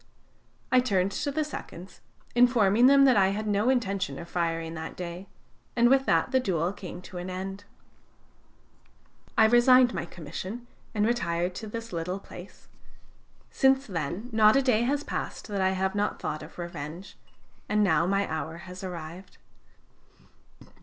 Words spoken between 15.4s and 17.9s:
that I have not thought of revenge. And